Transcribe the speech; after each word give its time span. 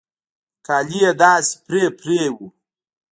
کالي 0.65 0.97
يې 1.03 1.11
داسې 1.21 1.53
پرې 1.65 1.83
پرې 1.99 2.21
وو. 2.35 2.47